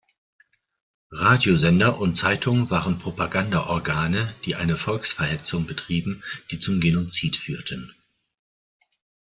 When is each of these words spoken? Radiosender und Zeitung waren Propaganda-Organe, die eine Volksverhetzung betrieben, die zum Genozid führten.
Radiosender 1.11 1.99
und 1.99 2.15
Zeitung 2.15 2.71
waren 2.71 2.97
Propaganda-Organe, 2.97 4.33
die 4.45 4.55
eine 4.55 4.75
Volksverhetzung 4.75 5.67
betrieben, 5.67 6.23
die 6.49 6.59
zum 6.59 6.81
Genozid 6.81 7.37
führten. 7.37 7.93